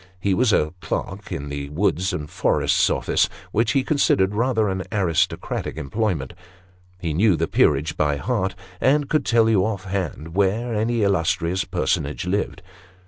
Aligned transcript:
He 0.19 0.33
was 0.33 0.51
a 0.51 0.73
clerk 0.81 1.31
in 1.31 1.49
the 1.49 1.69
Woods 1.69 2.11
and 2.11 2.27
Forests 2.27 2.89
Office, 2.89 3.29
which 3.51 3.73
he 3.73 3.83
considered 3.83 4.33
rather 4.33 4.67
an 4.67 4.81
aristo 4.91 5.35
cratic 5.37 5.77
employment; 5.77 6.33
he 6.99 7.13
knew 7.13 7.35
the 7.35 7.47
peerage 7.47 7.95
by 7.95 8.15
heart, 8.15 8.55
and 8.79 9.07
could 9.07 9.25
tell 9.25 9.47
you, 9.47 9.63
off 9.63 9.83
hand, 9.83 10.33
where 10.33 10.73
any 10.73 11.03
illustrious 11.03 11.65
personage 11.65 12.25
lived. 12.25 12.63